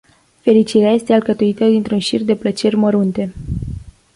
Fericirea 0.39 0.91
este 0.93 1.13
alcătuită 1.13 1.67
dintr-un 1.69 1.99
șir 1.99 2.21
de 2.23 2.35
plăceri 2.35 2.75
mărunte. 2.75 3.33